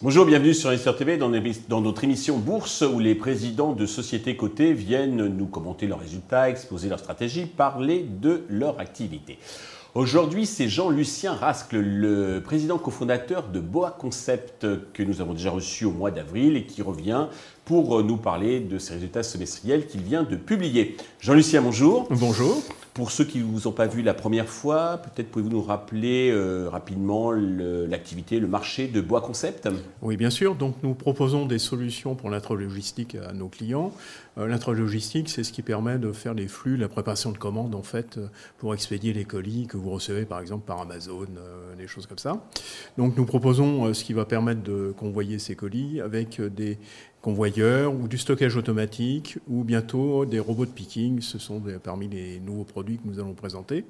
Bonjour, 0.00 0.24
bienvenue 0.24 0.54
sur 0.54 0.70
Investor 0.70 0.96
TV 0.96 1.18
dans, 1.18 1.30
dans 1.68 1.80
notre 1.82 2.04
émission 2.04 2.38
Bourse 2.38 2.82
où 2.82 2.98
les 2.98 3.14
présidents 3.14 3.72
de 3.72 3.84
sociétés 3.84 4.36
cotées 4.36 4.72
viennent 4.72 5.26
nous 5.26 5.46
commenter 5.46 5.86
leurs 5.86 6.00
résultats, 6.00 6.48
exposer 6.48 6.88
leurs 6.88 7.00
stratégies, 7.00 7.44
parler 7.44 8.06
de 8.08 8.44
leur 8.48 8.80
activité. 8.80 9.38
Aujourd'hui, 9.94 10.44
c'est 10.44 10.68
Jean-Lucien 10.68 11.32
Rascle, 11.32 11.78
le 11.78 12.42
président 12.44 12.76
cofondateur 12.76 13.48
de 13.48 13.58
Boa 13.58 13.90
Concept 13.90 14.66
que 14.92 15.02
nous 15.02 15.22
avons 15.22 15.32
déjà 15.32 15.50
reçu 15.50 15.86
au 15.86 15.92
mois 15.92 16.10
d'avril 16.10 16.58
et 16.58 16.64
qui 16.64 16.82
revient 16.82 17.28
pour 17.64 18.02
nous 18.04 18.18
parler 18.18 18.60
de 18.60 18.78
ses 18.78 18.94
résultats 18.94 19.22
semestriels 19.22 19.86
qu'il 19.86 20.02
vient 20.02 20.24
de 20.24 20.36
publier. 20.36 20.98
Jean-Lucien, 21.20 21.62
bonjour. 21.62 22.06
Bonjour. 22.10 22.62
Pour 22.98 23.12
ceux 23.12 23.24
qui 23.24 23.38
ne 23.38 23.44
vous 23.44 23.68
ont 23.68 23.72
pas 23.72 23.86
vu 23.86 24.02
la 24.02 24.12
première 24.12 24.48
fois, 24.48 24.98
peut-être 24.98 25.30
pouvez-vous 25.30 25.52
nous 25.52 25.62
rappeler 25.62 26.32
euh, 26.32 26.68
rapidement 26.68 27.30
l'activité, 27.30 28.40
le, 28.40 28.48
marché 28.48 28.88
de 28.88 29.00
Bois 29.00 29.20
Concept? 29.20 29.68
Oui, 30.02 30.16
bien 30.16 30.30
sûr. 30.30 30.56
Donc, 30.56 30.74
nous 30.82 30.94
proposons 30.94 31.46
des 31.46 31.60
solutions 31.60 32.16
pour 32.16 32.28
l'intralogistique 32.28 33.14
à 33.14 33.32
nos 33.32 33.46
clients. 33.46 33.92
Euh, 34.36 34.52
c'est 35.26 35.44
ce 35.44 35.52
qui 35.52 35.62
permet 35.62 35.98
de 35.98 36.10
faire 36.10 36.34
les 36.34 36.48
flux, 36.48 36.76
la 36.76 36.88
préparation 36.88 37.30
de 37.30 37.38
commandes, 37.38 37.76
en 37.76 37.84
fait, 37.84 38.18
euh, 38.18 38.26
pour 38.58 38.74
expédier 38.74 39.12
les 39.12 39.24
colis 39.24 39.68
que 39.68 39.76
vous 39.76 39.90
recevez, 39.90 40.24
par 40.24 40.40
exemple, 40.40 40.66
par 40.66 40.80
Amazon, 40.80 41.28
des 41.78 41.86
choses 41.86 42.08
comme 42.08 42.18
ça. 42.18 42.42
Donc, 42.96 43.16
nous 43.16 43.26
proposons 43.26 43.94
ce 43.94 44.02
qui 44.02 44.12
va 44.12 44.24
permettre 44.24 44.64
de 44.64 44.92
convoyer 44.96 45.38
ces 45.38 45.54
colis 45.54 46.00
avec 46.00 46.40
des 46.40 46.78
convoyeurs 47.22 47.94
ou 47.94 48.08
du 48.08 48.18
stockage 48.18 48.56
automatique 48.56 49.38
ou 49.48 49.64
bientôt 49.64 50.24
des 50.24 50.38
robots 50.38 50.66
de 50.66 50.70
picking. 50.70 51.20
Ce 51.20 51.38
sont 51.38 51.62
parmi 51.82 52.08
les 52.08 52.40
nouveaux 52.40 52.64
produits 52.64 52.98
que 52.98 53.06
nous 53.06 53.18
allons 53.18 53.34
présenter. 53.34 53.84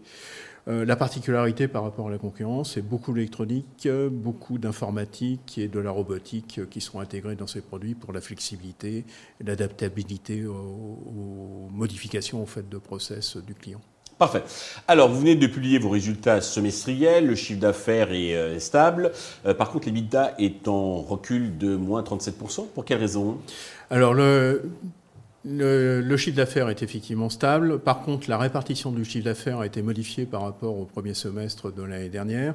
Euh, 0.68 0.84
la 0.84 0.96
particularité 0.96 1.66
par 1.66 1.82
rapport 1.82 2.08
à 2.08 2.10
la 2.10 2.18
concurrence, 2.18 2.74
c'est 2.74 2.82
beaucoup 2.82 3.14
d'électronique, 3.14 3.88
beaucoup 4.10 4.58
d'informatique 4.58 5.56
et 5.56 5.68
de 5.68 5.78
la 5.78 5.90
robotique 5.90 6.60
qui 6.68 6.80
sont 6.80 7.00
intégrés 7.00 7.36
dans 7.36 7.46
ces 7.46 7.62
produits 7.62 7.94
pour 7.94 8.12
la 8.12 8.20
flexibilité 8.20 9.04
et 9.40 9.44
l'adaptabilité 9.44 10.44
aux, 10.44 11.68
modifications 11.72 12.44
de 12.70 12.78
process 12.78 13.36
du 13.36 13.54
client. 13.54 13.80
Parfait. 14.18 14.42
Alors, 14.88 15.08
vous 15.08 15.20
venez 15.20 15.36
de 15.36 15.46
publier 15.46 15.78
vos 15.78 15.90
résultats 15.90 16.40
semestriels, 16.40 17.26
le 17.26 17.36
chiffre 17.36 17.60
d'affaires 17.60 18.12
est 18.12 18.34
euh, 18.34 18.58
stable. 18.58 19.12
Euh, 19.46 19.54
par 19.54 19.70
contre, 19.70 19.86
l'EBITDA 19.86 20.34
est 20.38 20.66
en 20.66 20.96
recul 20.96 21.56
de 21.56 21.76
moins 21.76 22.02
37%. 22.02 22.66
Pour 22.74 22.84
quelle 22.84 22.98
raison? 22.98 23.38
Alors, 23.90 24.14
le, 24.14 24.70
le, 25.48 26.16
chiffre 26.16 26.36
d'affaires 26.36 26.68
est 26.68 26.82
effectivement 26.82 27.30
stable. 27.30 27.78
Par 27.78 28.02
contre, 28.02 28.28
la 28.28 28.38
répartition 28.38 28.92
du 28.92 29.04
chiffre 29.04 29.24
d'affaires 29.24 29.60
a 29.60 29.66
été 29.66 29.82
modifiée 29.82 30.26
par 30.26 30.42
rapport 30.42 30.78
au 30.78 30.84
premier 30.84 31.14
semestre 31.14 31.72
de 31.72 31.82
l'année 31.82 32.08
dernière. 32.08 32.54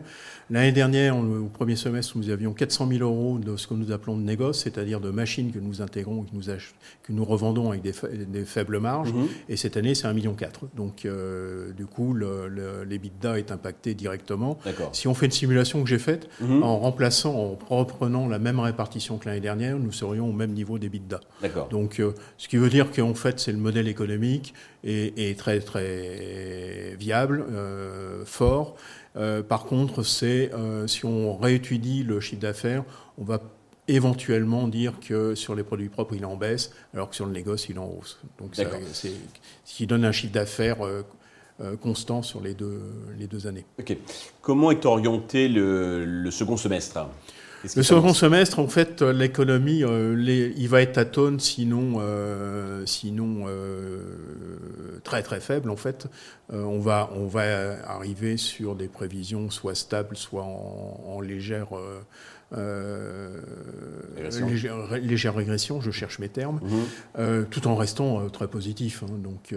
L'année 0.50 0.72
dernière, 0.72 1.18
au 1.18 1.50
premier 1.52 1.76
semestre, 1.76 2.18
nous 2.18 2.30
avions 2.30 2.54
400 2.54 2.88
000 2.90 3.02
euros 3.02 3.40
de 3.40 3.58
ce 3.58 3.68
que 3.68 3.74
nous 3.74 3.92
appelons 3.92 4.18
de 4.18 4.24
négoce, 4.24 4.60
c'est-à-dire 4.60 5.00
de 5.00 5.10
machines 5.10 5.52
que 5.52 5.60
nous 5.60 5.82
intégrons, 5.82 6.24
que 6.24 6.30
nous, 6.34 6.44
que 6.44 7.12
nous 7.12 7.26
revendons 7.26 7.70
avec 7.72 7.82
des, 7.82 8.46
faibles 8.46 8.80
marges. 8.80 9.14
Mhm. 9.14 9.28
Et 9.50 9.58
cette 9.58 9.78
année, 9.78 9.96
c'est 9.96 10.08
1,4 10.08 10.14
million. 10.14 10.36
Donc, 10.76 11.06
euh, 11.06 11.72
du 11.72 11.86
coup, 11.86 12.16
l'EBITDA 12.16 13.40
est 13.40 13.52
impacté 13.52 13.94
directement. 13.94 14.58
Si 14.92 15.08
on 15.08 15.14
fait 15.14 15.26
une 15.26 15.32
simulation 15.32 15.84
que 15.84 15.90
j'ai 15.90 16.00
faite, 16.00 16.30
mhm. 16.42 16.64
en 16.64 16.78
remplaçant, 16.80 17.58
en 17.70 17.78
reprenant 17.78 18.28
la 18.28 18.40
même 18.40 18.60
répartition 18.60 19.18
que 19.18 19.28
l'année 19.28 19.42
dernière, 19.42 19.80
nous 19.80 19.92
serions 19.92 20.30
au 20.30 20.34
même 20.34 20.52
niveau 20.52 20.78
d'EBITDA. 20.78 21.22
Donc, 21.70 22.00
euh, 22.00 22.14
ce 22.38 22.48
qui 22.48 22.58
veut 22.58 22.70
dire 22.70 22.83
qu'en 22.92 23.14
fait, 23.14 23.40
c'est 23.40 23.52
le 23.52 23.58
modèle 23.58 23.88
économique 23.88 24.54
est, 24.84 25.38
très 25.38 25.60
très 25.60 26.96
viable, 27.00 27.46
euh, 27.52 28.26
fort. 28.26 28.76
Euh, 29.16 29.44
par 29.44 29.66
contre, 29.66 30.04
c'est 30.04 30.52
euh, 30.54 30.88
si 30.88 31.06
on 31.06 31.38
réétudie 31.38 32.04
le 32.04 32.20
chiffre 32.20 32.42
d'affaires, 32.42 32.84
on 33.18 33.24
va 33.24 33.42
éventuellement 33.88 34.68
dire 34.68 34.94
que 35.00 35.36
sur 35.36 35.56
les 35.56 35.64
produits 35.64 35.90
propres, 35.90 36.16
il 36.16 36.26
en 36.26 36.36
baisse, 36.36 36.72
alors 36.94 37.10
que 37.10 37.16
sur 37.16 37.26
le 37.26 37.32
négoce, 37.32 37.68
il 37.70 37.80
en 37.80 37.88
hausse. 37.88 38.20
Donc, 38.40 38.52
c'est 38.54 39.12
ce 39.66 39.76
qui 39.76 39.88
donne 39.88 40.06
un 40.06 40.12
chiffre 40.12 40.34
d'affaires 40.34 40.78
constant 41.82 42.22
sur 42.22 42.40
les 42.40 42.54
deux, 42.54 42.82
les 43.18 43.28
deux 43.28 43.46
années. 43.46 43.66
Comment 44.42 44.72
est 44.72 44.86
orienté 44.86 45.50
le 45.50 46.32
second 46.32 46.56
semestre? 46.56 47.10
Le 47.76 47.84
second 47.84 48.14
semestre, 48.14 48.60
en 48.60 48.68
fait, 48.68 49.02
l'économie, 49.02 49.84
euh, 49.84 50.16
il 50.58 50.68
va 50.68 50.82
être 50.82 50.98
atone, 50.98 51.40
sinon, 51.40 51.96
euh, 52.00 52.86
sinon 52.86 53.46
euh, 53.48 55.00
très 55.04 55.24
très 55.24 55.40
faible. 55.40 55.70
En 55.70 55.78
fait, 55.78 56.08
on 56.52 56.80
va 56.80 57.10
on 57.16 57.26
va 57.26 57.78
arriver 57.88 58.38
sur 58.38 58.76
des 58.76 58.88
prévisions 58.88 59.50
soit 59.50 59.76
stables, 59.76 60.18
soit 60.18 60.44
en, 60.44 61.22
légère 61.22 61.68
légère, 65.02 65.36
régression, 65.36 65.82
je 65.82 65.92
cherche 65.92 66.20
mes 66.20 66.30
termes, 66.30 66.60
mhm. 66.64 67.46
tout 67.50 67.68
en 67.68 67.76
restant 67.76 68.30
très 68.30 68.48
positif. 68.48 69.04
Hein. 69.04 69.18
Donc, 69.24 69.54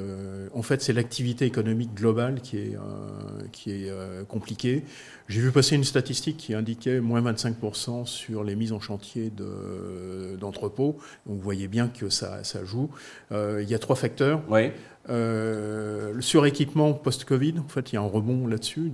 en 0.54 0.62
fait, 0.62 0.82
c'est 0.82 0.92
l'activité 0.92 1.44
économique 1.44 1.94
globale 1.94 2.40
qui 2.40 2.58
est, 2.58 2.76
qui 3.52 3.70
est 3.70 3.90
compliquée. 4.28 4.84
J'ai 5.28 5.40
vu 5.40 5.50
passer 5.50 5.74
une 5.74 5.84
statistique 5.84 6.36
qui 6.36 6.54
indiquait 6.54 7.00
moins 7.00 7.20
25% 7.20 8.06
sur 8.06 8.44
les 8.44 8.54
mises 8.54 8.72
en 8.72 8.80
chantier 8.80 9.32
d'entrepôts. 10.38 10.98
Donc 11.26 11.36
vous 11.36 11.42
voyez 11.42 11.68
bien 11.68 11.88
que 11.88 12.08
ça, 12.08 12.44
ça 12.44 12.64
joue. 12.64 12.90
Euh, 13.32 13.60
il 13.62 13.68
y 13.68 13.74
a 13.74 13.78
trois 13.78 13.96
facteurs. 13.96 14.42
Oui. 14.48 14.70
Euh, 15.08 16.12
le 16.12 16.20
suréquipement 16.20 16.92
post-Covid, 16.92 17.54
en 17.60 17.68
fait, 17.68 17.92
il 17.92 17.94
y 17.94 17.98
a 17.98 18.00
un 18.00 18.06
rebond 18.06 18.46
là-dessus. 18.46 18.90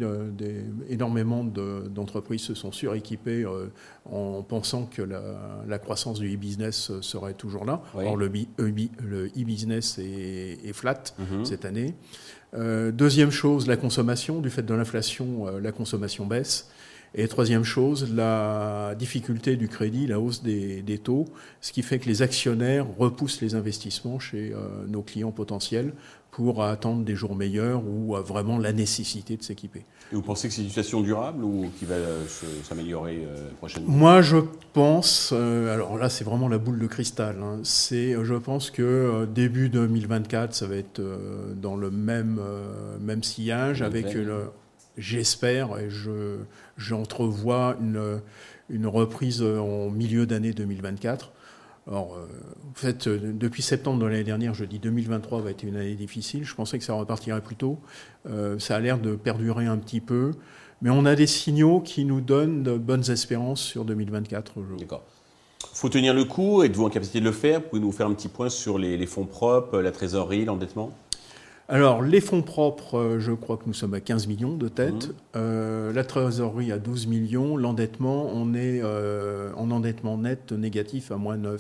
énormément 0.89 1.45
d'entreprises 1.45 2.43
se 2.43 2.55
sont 2.55 2.73
suréquipées 2.73 3.45
euh, 3.45 3.69
en 4.11 4.43
pensant 4.43 4.87
que 4.87 5.03
la, 5.03 5.79
croissance 5.79 6.19
du 6.19 6.35
e-business 6.35 6.93
serait 7.01 7.35
toujours 7.35 7.65
là. 7.65 7.83
Or, 7.95 8.17
le 8.17 8.29
e-business 8.29 9.99
est, 9.99 10.73
flat 10.73 11.03
mhm. 11.19 11.45
cette 11.45 11.65
année. 11.65 11.95
Euh, 12.55 12.93
deuxième 12.93 13.31
chose, 13.31 13.67
la 13.67 13.77
consommation. 13.77 14.41
Du 14.41 14.51
fait 14.51 14.63
de 14.63 14.75
l'inflation, 14.75 15.47
euh, 15.47 15.61
la 15.61 15.73
consommation 15.73 16.27
baisse. 16.27 16.69
Et 17.15 17.29
troisième 17.29 17.65
chose, 17.65 18.11
la 18.15 18.95
difficulté 18.99 19.57
du 19.57 19.69
crédit, 19.69 20.07
la 20.07 20.19
hausse 20.19 20.43
des, 20.43 21.01
taux, 21.03 21.27
ce 21.61 21.73
qui 21.73 21.83
fait 21.83 21.99
que 21.99 22.07
les 22.07 22.23
actionnaires 22.23 22.87
repoussent 22.99 23.43
les 23.43 23.55
investissements 23.55 24.19
chez 24.19 24.53
euh, 24.53 24.87
nos 24.89 25.03
clients 25.03 25.31
potentiels 25.31 25.93
pour 26.31 26.63
attendre 26.63 27.05
des 27.05 27.15
jours 27.15 27.37
meilleurs 27.37 27.83
ou 27.85 28.17
vraiment 28.17 28.57
la 28.57 28.73
nécessité 28.73 29.37
de 29.37 29.43
s'équiper. 29.43 29.85
Et 30.11 30.15
vous 30.15 30.23
pensez 30.23 30.49
que 30.49 30.55
c'est 30.55 30.63
une 30.63 30.69
situation 30.69 31.03
durable 31.03 31.45
ou 31.45 31.71
qui 31.79 31.85
va 31.85 31.97
s'améliorer 32.63 33.27
prochainement? 33.59 33.93
Moi, 33.93 34.23
je 34.23 34.39
pense, 34.73 35.33
alors 35.33 35.99
là, 35.99 36.09
c'est 36.09 36.25
vraiment 36.25 36.49
la 36.49 36.57
boule 36.57 36.79
de 36.79 36.87
cristal. 36.87 37.37
Hein, 37.43 37.61
c'est, 37.65 38.17
je 38.25 38.35
pense 38.35 38.71
que 38.71 39.27
début 39.27 39.69
2024, 39.69 40.55
ça 40.55 40.67
va 40.67 40.77
être 40.77 41.03
dans 41.55 41.77
le 41.77 41.91
même, 41.91 42.41
même 43.03 43.23
sillage 43.23 43.83
avec 43.83 44.15
le 44.15 44.47
j'espère 44.97 45.79
et 45.79 45.91
je, 45.91 46.39
j'entrevois 46.77 47.77
une, 47.81 48.21
une 48.69 48.87
reprise 48.87 49.43
en 49.43 49.91
milieu 49.91 50.27
d'année 50.27 50.53
2024. 50.53 51.33
Alors, 51.89 52.15
euh, 52.17 52.27
fait, 52.75 53.09
depuis 53.09 53.63
septembre 53.63 53.99
de 54.01 54.07
l'année 54.07 54.25
dernière, 54.25 54.55
je 54.55 54.65
dis 54.65 54.79
2023 54.79 55.41
va 55.41 55.51
être 55.51 55.65
une 55.65 55.77
année 55.77 55.95
difficile. 55.95 56.45
Je 56.45 56.55
pensais 56.55 56.79
que 56.79 56.85
ça 56.85 56.95
repartirait 56.95 57.41
plus 57.41 57.57
tôt. 57.57 57.79
Euh, 58.29 58.59
ça 58.59 58.77
a 58.77 58.81
l'air 58.81 58.99
de 58.99 59.17
perdurer 59.17 59.67
un 59.67 59.79
petit 59.79 60.01
peu. 60.01 60.33
Mais 60.81 60.91
on 60.91 61.05
a 61.05 61.15
des 61.15 61.27
signaux 61.27 61.81
qui 61.81 62.05
nous 62.05 62.21
donnent 62.21 62.63
de 62.63 62.77
bonnes 62.77 63.11
espérances 63.11 63.61
sur 63.61 63.85
2024. 63.85 64.55
D'accord. 64.79 65.05
Il 65.63 65.77
faut 65.77 65.89
tenir 65.89 66.15
le 66.15 66.25
coup. 66.25 66.63
Êtes-vous 66.63 66.85
en 66.85 66.91
capacité 66.91 67.21
de 67.21 67.25
le 67.25 67.33
faire? 67.33 67.63
Pouvez-vous 67.63 67.87
nous 67.87 67.93
faire 67.93 68.07
un 68.07 68.15
petit 68.15 68.29
point 68.29 68.49
sur 68.49 68.79
les 68.79 69.07
fonds 69.07 69.27
propres, 69.27 69.79
la 69.79 69.91
trésorerie, 69.91 70.45
l'endettement? 70.45 70.93
Alors, 71.73 72.03
les 72.03 72.21
fonds 72.21 72.43
propres, 72.43 72.99
euh, 72.99 73.19
je 73.19 73.33
crois 73.33 73.57
que 73.57 73.63
nous 73.65 73.73
sommes 73.73 73.95
à 73.95 74.01
15 74.01 74.27
millions 74.27 74.59
de 74.59 74.69
têtes. 74.69 75.09
Mmh. 75.09 75.37
Euh, 75.37 75.93
la 75.95 76.05
trésorerie 76.05 76.71
à 76.71 76.77
12 76.77 77.07
millions. 77.07 77.57
L'endettement, 77.57 78.27
on 78.31 78.53
est 78.53 78.83
euh, 78.83 79.51
en 79.57 79.71
endettement 79.71 80.19
net 80.19 80.53
négatif 80.53 81.11
à 81.11 81.17
moins 81.17 81.39
9,5. 81.39 81.57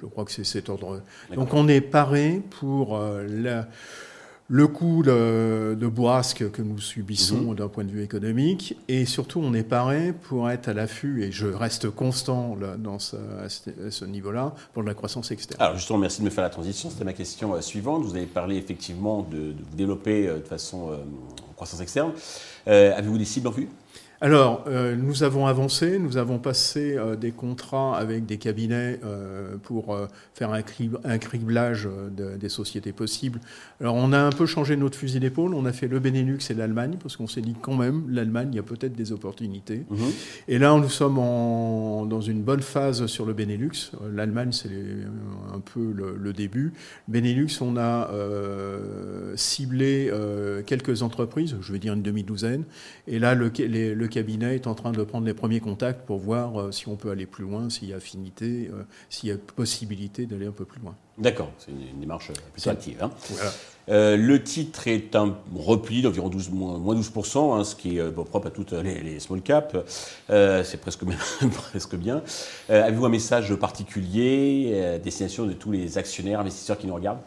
je 0.00 0.06
crois 0.06 0.24
que 0.24 0.32
c'est 0.32 0.44
cet 0.44 0.70
ordre. 0.70 1.02
Donc, 1.34 1.52
on 1.52 1.68
est 1.68 1.82
paré 1.82 2.40
pour 2.60 2.98
la 2.98 3.68
le 4.52 4.68
coût 4.68 5.02
de, 5.02 5.86
boisque 5.86 6.50
que 6.50 6.60
nous 6.60 6.78
subissons 6.78 7.40
mhm. 7.40 7.54
d'un 7.54 7.68
point 7.68 7.84
de 7.84 7.90
vue 7.90 8.02
économique, 8.02 8.76
et 8.86 9.06
surtout 9.06 9.40
on 9.42 9.54
est 9.54 9.62
paré 9.62 10.12
pour 10.12 10.50
être 10.50 10.68
à 10.68 10.74
l'affût, 10.74 11.24
et 11.24 11.32
je 11.32 11.46
reste 11.46 11.88
constant 11.88 12.58
dans 12.76 12.98
ce, 12.98 13.16
à 13.16 13.48
ce, 13.48 14.04
niveau-là, 14.04 14.54
pour 14.74 14.82
de 14.82 14.88
la 14.88 14.94
croissance 14.94 15.30
externe. 15.30 15.58
Alors 15.58 15.76
justement, 15.76 16.00
merci 16.00 16.20
de 16.20 16.26
me 16.26 16.30
faire 16.30 16.44
la 16.44 16.50
transition, 16.50 16.90
c'était 16.90 17.06
ma 17.06 17.14
question 17.14 17.54
euh, 17.54 17.62
suivante. 17.62 18.04
Vous 18.04 18.14
avez 18.14 18.26
parlé 18.26 18.56
effectivement 18.56 19.22
de, 19.22 19.54
développer 19.74 20.28
euh, 20.28 20.36
de 20.40 20.44
façon 20.44 20.90
euh, 20.90 20.96
croissance 21.56 21.80
externe. 21.80 22.12
Avez-vous 22.66 23.16
des 23.16 23.24
cibles 23.24 23.48
en 23.48 23.52
vue? 23.52 23.68
Alors, 24.22 24.62
euh, 24.68 24.94
nous 24.94 25.24
avons 25.24 25.48
avancé, 25.48 25.98
nous 25.98 26.16
avons 26.16 26.38
passé 26.38 26.94
euh, 26.96 27.16
des 27.16 27.32
contrats 27.32 27.98
avec 27.98 28.24
des 28.24 28.38
cabinets 28.38 29.00
euh, 29.02 29.56
pour 29.60 29.98
faire 30.32 30.52
un, 30.52 30.62
criblage 31.18 31.88
des 32.12 32.48
sociétés 32.48 32.92
possibles. 32.92 33.40
Alors, 33.80 33.96
on 33.96 34.12
a 34.12 34.20
un 34.20 34.30
peu 34.30 34.46
changé 34.46 34.76
notre 34.76 34.96
fusil 34.96 35.18
d'épaule, 35.18 35.54
on 35.54 35.64
a 35.64 35.72
fait 35.72 35.88
le 35.88 35.98
Benelux 35.98 36.38
et 36.50 36.54
l'Allemagne, 36.54 36.98
parce 37.02 37.16
qu'on 37.16 37.26
s'est 37.26 37.40
dit 37.40 37.56
quand 37.60 37.74
même, 37.74 38.04
l'Allemagne, 38.08 38.50
il 38.52 38.56
y 38.56 38.60
a 38.60 38.62
peut-être 38.62 38.94
des 38.94 39.10
opportunités. 39.10 39.84
Mhm. 39.90 39.98
Et 40.46 40.58
là, 40.60 40.72
nous 40.78 40.88
sommes 40.88 41.16
dans 41.16 42.20
une 42.20 42.42
bonne 42.42 42.62
phase 42.62 43.06
sur 43.06 43.26
le 43.26 43.32
Benelux. 43.32 43.90
L'Allemagne, 44.14 44.52
c'est 44.52 44.70
un 45.52 45.58
peu 45.58 45.92
le, 45.92 46.32
début. 46.32 46.72
Benelux, 47.08 47.60
on 47.60 47.76
a 47.76 48.08
ciblé 49.34 50.12
quelques 50.64 51.02
entreprises, 51.02 51.56
je 51.60 51.72
vais 51.72 51.80
dire 51.80 51.94
une 51.94 52.02
demi-douzaine, 52.02 52.62
et 53.08 53.18
là, 53.18 53.34
le, 53.34 53.50
le 53.58 54.08
cabinet 54.12 54.54
est 54.54 54.66
en 54.66 54.74
train 54.74 54.92
de 54.92 55.02
prendre 55.02 55.26
les 55.26 55.34
premiers 55.34 55.60
contacts 55.60 56.06
pour 56.06 56.18
voir 56.18 56.60
euh, 56.60 56.70
si 56.70 56.86
on 56.88 56.96
peut 56.96 57.10
aller 57.10 57.26
plus 57.26 57.44
loin, 57.44 57.70
s'il 57.70 57.88
y 57.88 57.92
a 57.92 57.96
affinité, 57.96 58.70
euh, 58.72 58.84
s'il 59.08 59.30
y 59.30 59.32
a 59.32 59.36
possibilité 59.36 60.26
d'aller 60.26 60.46
un 60.46 60.52
peu 60.52 60.64
plus 60.64 60.80
loin. 60.80 60.94
D'accord, 61.18 61.50
c'est 61.58 61.70
une, 61.70 62.00
démarche 62.00 62.30
plutôt 62.52 62.70
active. 62.70 63.02
Hein. 63.02 63.10
Euh, 63.88 64.16
le 64.16 64.42
titre 64.42 64.86
est 64.86 65.16
un 65.16 65.36
repli 65.54 66.02
d'environ 66.02 66.28
12, 66.28 66.50
moins 66.50 66.94
12%, 66.94 67.58
hein, 67.58 67.64
ce 67.64 67.74
qui 67.74 67.98
est 67.98 68.12
propre 68.12 68.46
à 68.46 68.50
toutes 68.50 68.72
les, 68.72 69.18
small 69.18 69.42
caps. 69.42 69.76
c'est 70.28 70.80
presque, 70.80 71.04
presque 71.52 71.96
bien. 71.96 72.22
Avez-vous 72.68 73.04
un 73.04 73.10
message 73.10 73.54
particulier 73.56 74.94
à 74.94 74.98
destination 74.98 75.46
de 75.46 75.52
tous 75.52 75.72
les 75.72 75.98
actionnaires, 75.98 76.40
investisseurs 76.40 76.78
qui 76.78 76.86
nous 76.86 76.94
regardent? 76.94 77.20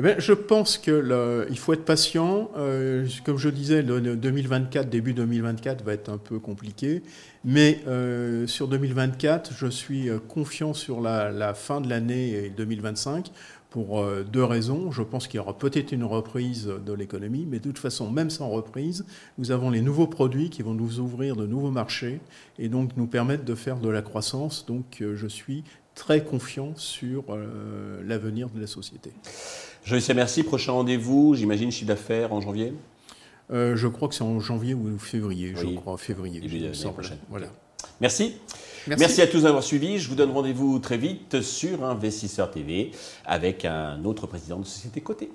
Eh 0.00 0.14
je 0.18 0.32
pense 0.32 0.78
qu'il 0.78 1.58
faut 1.58 1.72
être 1.72 1.84
patient. 1.84 2.52
Euh, 2.56 3.04
comme 3.24 3.36
je 3.36 3.48
disais, 3.48 3.82
le, 3.82 4.14
2024, 4.14 4.88
début 4.88 5.12
2024 5.12 5.84
va 5.84 5.92
être 5.92 6.08
un 6.08 6.18
peu 6.18 6.38
compliqué. 6.38 7.02
Mais 7.44 7.80
euh, 7.88 8.46
sur 8.46 8.68
2024, 8.68 9.52
je 9.52 9.66
suis 9.66 10.08
euh, 10.08 10.18
confiant 10.20 10.72
sur 10.72 11.00
la, 11.00 11.52
fin 11.54 11.80
de 11.80 11.88
l'année 11.88 12.52
2025 12.56 13.32
pour 13.70 14.02
deux 14.24 14.44
raisons. 14.44 14.90
Je 14.90 15.02
pense 15.02 15.26
qu'il 15.28 15.36
y 15.36 15.40
aura 15.40 15.56
peut-être 15.56 15.92
une 15.92 16.04
reprise 16.04 16.66
de 16.66 16.92
l'économie, 16.92 17.46
mais 17.48 17.58
de 17.58 17.64
toute 17.64 17.78
façon, 17.78 18.10
même 18.10 18.30
sans 18.30 18.48
reprise, 18.48 19.04
nous 19.36 19.50
avons 19.50 19.70
les 19.70 19.82
nouveaux 19.82 20.06
produits 20.06 20.50
qui 20.50 20.62
vont 20.62 20.74
nous 20.74 21.00
ouvrir 21.00 21.36
de 21.36 21.46
nouveaux 21.46 21.70
marchés 21.70 22.20
et 22.58 22.68
donc 22.68 22.96
nous 22.96 23.06
permettre 23.06 23.44
de 23.44 23.54
faire 23.54 23.78
de 23.78 23.88
la 23.88 24.02
croissance. 24.02 24.64
Donc 24.66 25.02
je 25.02 25.26
suis 25.26 25.64
très 25.94 26.24
confiant 26.24 26.72
sur 26.76 27.24
l'avenir 28.06 28.48
de 28.50 28.60
la 28.60 28.66
société. 28.66 29.12
Je 29.84 30.12
merci. 30.12 30.42
Prochain 30.42 30.72
rendez-vous, 30.72 31.34
j'imagine, 31.34 31.70
chiffre 31.70 31.88
d'affaires 31.88 32.32
en 32.32 32.40
janvier? 32.40 32.74
Euh, 33.50 33.76
Je 33.76 33.88
crois 33.88 34.08
que 34.08 34.14
c'est 34.14 34.22
en 34.22 34.38
janvier 34.40 34.74
ou 34.74 34.98
février. 34.98 35.54
Je 35.56 35.66
crois 35.76 35.96
février. 35.96 36.40
prochaine. 36.92 37.18
Voilà. 37.30 37.46
Merci. 38.00 38.36
Merci. 38.96 39.20
À 39.20 39.26
tous 39.26 39.42
d'avoir 39.42 39.62
suivi. 39.62 39.98
Je 39.98 40.08
vous 40.08 40.14
donne 40.14 40.30
rendez-vous 40.30 40.78
très 40.78 40.96
vite 40.96 41.42
sur 41.42 41.84
Investisseur 41.84 42.50
TV 42.50 42.92
avec 43.26 43.64
un 43.64 44.04
autre 44.04 44.26
président 44.26 44.58
de 44.58 44.64
société 44.64 45.00
cotée. 45.00 45.30